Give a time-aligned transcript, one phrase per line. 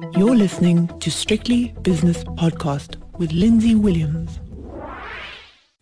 [0.00, 4.38] You're listening to Strictly Business Podcast with Lindsay Williams.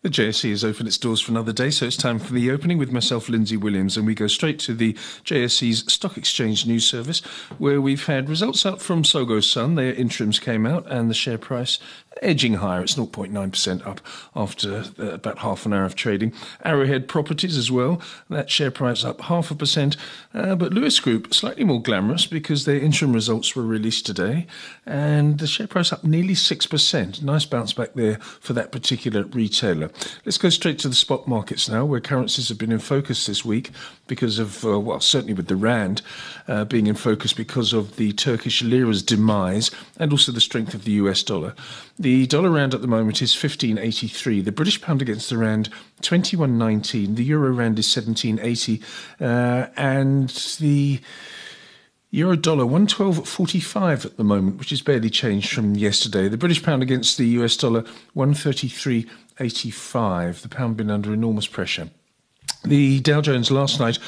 [0.02, 2.78] The JSE has opened its doors for another day, so it's time for the opening
[2.78, 4.92] with myself, Lindsay Williams, and we go straight to the
[5.24, 7.20] JSE's Stock Exchange News Service,
[7.58, 9.74] where we've had results out from Tsogo Sun.
[9.74, 11.78] Their interims came out, and the share price
[12.22, 12.82] edging higher.
[12.82, 14.00] It's 0.9% up
[14.34, 16.32] after uh, about half an hour of trading.
[16.64, 18.00] Arrowhead Properties as well.
[18.30, 19.96] That share price up half a percent.
[20.34, 24.46] Uh, but Lewis Group, slightly more glamorous because their interim results were released today.
[24.84, 27.22] And the share price up nearly 6%.
[27.22, 29.90] Nice bounce back there for that particular retailer.
[30.24, 33.44] Let's go straight to the spot markets now, where currencies have been in focus this
[33.44, 33.70] week
[34.06, 36.02] because of, uh, well, certainly with the Rand
[36.48, 40.84] uh, being in focus because of the Turkish lira's demise and also the strength of
[40.84, 41.54] the US dollar.
[42.28, 44.44] Dollar rand at the moment is 15.83.
[44.44, 45.70] The British pound against the rand
[46.02, 47.16] 21.19.
[47.16, 48.82] The euro rand is 17.80,
[49.20, 50.28] uh, and
[50.60, 51.00] the
[52.16, 56.28] Euro dollar 112.45 at the moment, which is barely changed from yesterday.
[56.28, 60.40] The British pound against the US dollar 133.85.
[60.40, 61.90] The pound been under enormous pressure.
[62.64, 63.98] The Dow Jones last night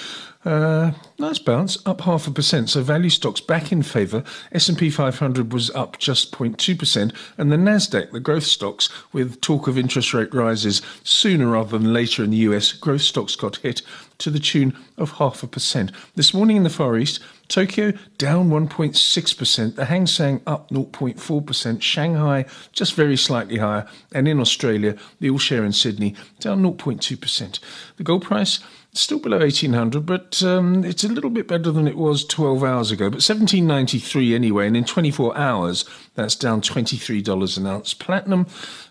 [0.44, 2.70] uh, nice bounce, up half a percent.
[2.70, 4.22] So value stocks back in favour.
[4.52, 9.66] S&P 500 was up just 0.2 percent, and the Nasdaq, the growth stocks, with talk
[9.66, 13.82] of interest rate rises sooner rather than later in the US, growth stocks got hit
[14.18, 15.92] to the tune of half a percent.
[16.14, 22.44] This morning in the Far East, Tokyo down 1.6%, the Hang Seng up 0.4%, Shanghai
[22.72, 27.60] just very slightly higher, and in Australia, the All Share in Sydney down 0.2%.
[27.96, 28.60] The gold price
[28.92, 32.90] still below 1800 but um, it's a little bit better than it was 12 hours
[32.90, 38.46] ago but 1793 anyway and in 24 hours that's down $23 an ounce platinum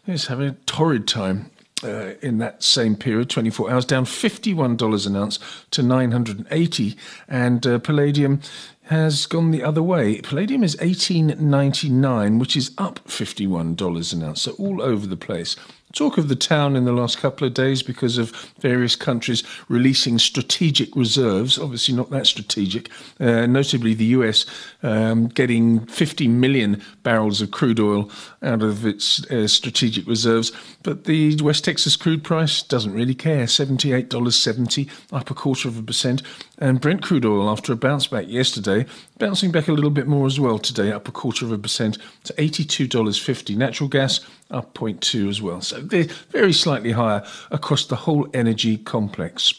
[0.06, 1.50] is having a torrid time
[1.84, 5.40] uh, in that same period, 24 hours, down $51 an ounce
[5.72, 8.42] to 980 and uh, palladium
[8.84, 10.22] has gone the other way.
[10.22, 15.56] Palladium is 18.99, which is up $51 an ounce, so all over the place.
[15.98, 20.20] Talk of the town in the last couple of days because of various countries releasing
[20.20, 24.46] strategic reserves, obviously not that strategic, uh, notably the US
[24.84, 28.12] um, getting 50 million barrels of crude oil
[28.44, 30.52] out of its uh, strategic reserves.
[30.84, 35.82] But the West Texas crude price doesn't really care $78.70, up a quarter of a
[35.82, 36.22] percent.
[36.60, 38.86] And Brent crude oil, after a bounce back yesterday,
[39.18, 41.98] bouncing back a little bit more as well today, up a quarter of a percent
[42.26, 43.58] to $82.50.
[43.58, 44.20] Natural gas
[44.50, 45.62] up 0.2 as well.
[45.62, 45.82] So
[46.30, 49.54] very slightly higher across the whole energy complex.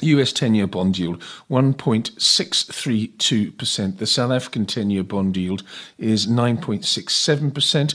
[0.00, 3.98] US 10 year bond yield 1.632%.
[3.98, 5.62] The South African 10 year bond yield
[5.98, 7.94] is 9.67%.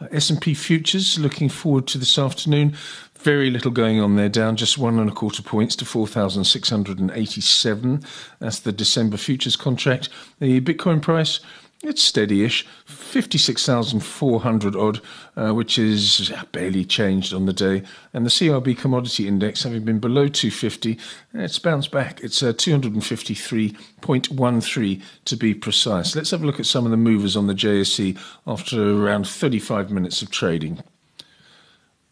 [0.00, 2.74] Uh, S&P futures looking forward to this afternoon.
[3.18, 8.02] Very little going on there, down just one and a quarter points to 4,687.
[8.40, 10.08] That's the December futures contract.
[10.40, 11.38] The Bitcoin price
[11.82, 15.00] it's steady-ish, 56,400 odd,
[15.36, 17.82] uh, which is barely changed on the day.
[18.12, 20.96] And the CRB commodity index, having been below 250,
[21.34, 22.20] it's bounced back.
[22.22, 26.14] It's uh, 253.13 to be precise.
[26.14, 28.16] Let's have a look at some of the movers on the JSE
[28.46, 30.84] after around 35 minutes of trading.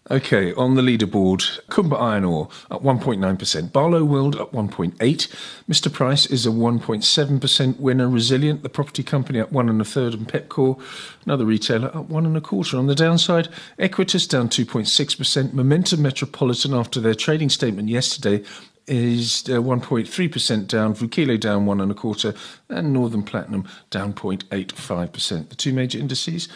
[0.08, 4.94] Okay, on the leaderboard, Kumba Iron Ore up 1.9%, Barloworld up 1.8,
[5.68, 10.14] Mr Price is a 1.7% winner, Resilient, the property company up one and a third,
[10.14, 10.80] and Pepkor,
[11.26, 12.78] another retailer, up one and a quarter.
[12.78, 18.42] On the downside, Equites down 2.6%, Momentum Metropolitan after their trading statement yesterday
[18.86, 22.34] is uh, 1.3% down, Vukile down one and a quarter,
[22.70, 25.50] and Northam Platinum down 0.85%.
[25.50, 26.48] The two major indices,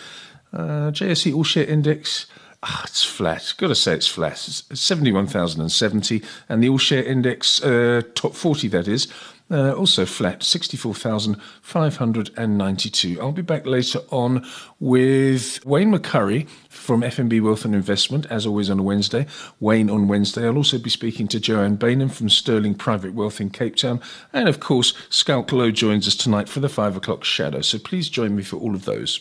[0.55, 2.27] uh, JSE All Share Index
[2.67, 3.53] Oh, it's flat.
[3.59, 4.43] Got to say it's flat.
[4.49, 6.23] It's 71,070.
[6.49, 9.07] And the all share index, uh, top 40, that is,
[9.51, 13.21] uh, also flat, 64,592.
[13.21, 14.47] I'll be back later on
[14.81, 19.27] with Wayne McCurry from FNB Wealth and Investment, as always on a Wednesday.
[19.61, 20.47] Wayne on Wednesday.
[20.47, 24.01] I'll also be speaking to Joanne Bainham from Sterling Private Wealth in Cape Town.
[24.33, 27.61] And of course, Schalk Louw joins us tonight for the 5 o'clock shadow.
[27.61, 29.21] So please join me for all of those.